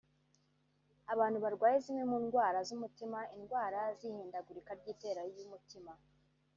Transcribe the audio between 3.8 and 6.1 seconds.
z’ihindagurika ry’itera ry’umutima)